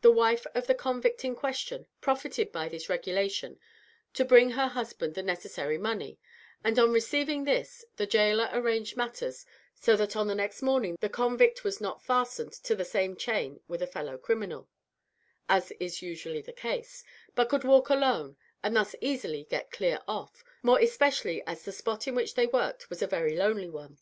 [0.00, 3.60] The wife of the convict in question profited by this regulation
[4.14, 6.18] to bring her husband the necessary money;
[6.64, 9.44] and on receiving this, the gaoler arranged matters
[9.74, 13.60] so that on the next morning the convict was not fastened to the same chain
[13.68, 14.66] with a fellow criminal,
[15.46, 17.04] as is usually the case,
[17.34, 22.08] but could walk alone, and thus easily get clear off, more especially as the spot
[22.08, 23.98] in which they worked was a very lonely one.